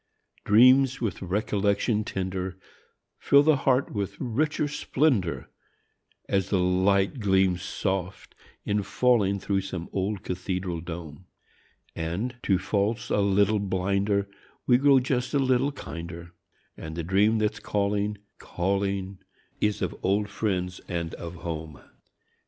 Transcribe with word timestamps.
D 0.45 0.53
REAMS 0.53 0.97
\9ith 0.97 1.19
recollection 1.29 2.03
tender 2.03 2.57
Fill 3.19 3.43
the 3.43 3.55
Heart 3.55 3.93
Ntfith 3.93 4.15
richer' 4.19 4.67
splendor, 4.67 5.51
As 6.27 6.49
the 6.49 6.57
light 6.57 7.19
gleams 7.19 7.61
soft 7.61 8.33
in 8.65 8.79
jullinq 8.79 9.41
Through 9.43 9.61
some 9.61 9.87
ola 9.93 10.17
cathedral 10.17 10.81
dome; 10.81 11.27
And, 11.95 12.35
to 12.41 12.57
faults 12.57 13.11
a 13.11 13.19
little 13.21 13.59
blinder, 13.59 14.27
ADe 14.67 14.81
gt'oxtf 14.81 15.03
just 15.03 15.33
a 15.35 15.37
little 15.37 15.69
hinder, 15.69 16.33
And 16.75 16.95
the 16.95 17.03
dream 17.03 17.37
that's 17.37 17.59
call 17.59 17.91
inq, 17.91 18.17
calling, 18.39 19.19
old 20.01 20.29
friends 20.29 20.79
and 20.87 21.13
o 21.19 21.29
home. 21.29 21.79